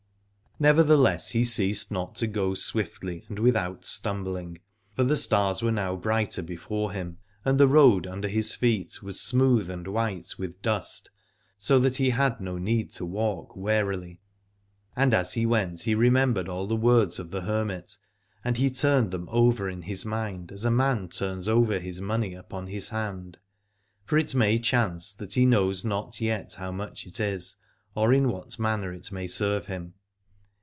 [0.59, 4.59] Nevertheless he ceased not to go swiftly and without stumbling,
[4.95, 9.19] for the stars were now brighter before him, and the road under his feet was
[9.19, 11.09] smooth and white with dust,
[11.57, 14.21] so that he had no need to walk warily.
[14.95, 17.97] And as he went he remembered all the words of the hermit,
[18.45, 22.35] and he turned them over in his mind as a man turns over his money
[22.35, 23.37] upon his hand:
[24.05, 27.55] for it may chance that he knows not yet how much it is,
[27.95, 29.95] or in what manner it may serve him.